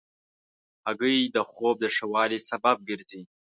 هګۍ 0.85 1.17
د 1.35 1.37
خوب 1.49 1.75
د 1.81 1.85
ښه 1.95 2.05
والي 2.13 2.39
سبب 2.49 2.77
ګرځي. 2.89 3.21